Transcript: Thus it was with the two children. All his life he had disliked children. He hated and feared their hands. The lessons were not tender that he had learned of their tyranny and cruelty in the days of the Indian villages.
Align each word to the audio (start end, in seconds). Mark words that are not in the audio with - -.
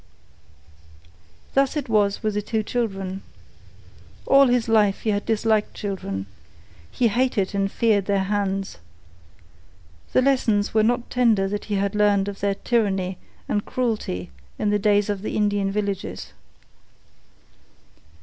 Thus 1.53 1.77
it 1.77 1.87
was 1.87 2.23
with 2.23 2.33
the 2.33 2.41
two 2.41 2.63
children. 2.63 3.21
All 4.25 4.47
his 4.47 4.67
life 4.67 5.01
he 5.01 5.11
had 5.11 5.27
disliked 5.27 5.75
children. 5.75 6.25
He 6.89 7.09
hated 7.09 7.53
and 7.53 7.71
feared 7.71 8.05
their 8.07 8.23
hands. 8.23 8.79
The 10.13 10.23
lessons 10.23 10.73
were 10.73 10.81
not 10.81 11.11
tender 11.11 11.47
that 11.49 11.65
he 11.65 11.75
had 11.75 11.93
learned 11.93 12.27
of 12.27 12.39
their 12.39 12.55
tyranny 12.55 13.19
and 13.47 13.63
cruelty 13.63 14.31
in 14.57 14.71
the 14.71 14.79
days 14.79 15.07
of 15.07 15.21
the 15.21 15.35
Indian 15.37 15.71
villages. 15.71 16.33